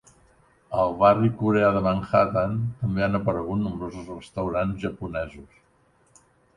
Al 0.83 0.95
barri 1.03 1.29
coreà 1.41 1.69
de 1.75 1.83
Manhattan 1.89 2.57
també 2.81 3.05
han 3.11 3.21
aparegut 3.23 3.65
nombrosos 3.69 4.11
restaurants 4.17 4.85
japonesos. 4.89 6.23